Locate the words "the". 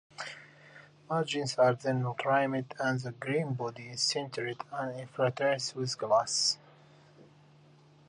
2.99-3.11